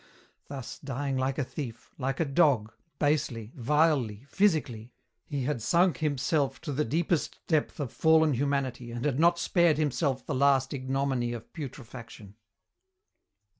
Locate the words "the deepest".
6.73-7.37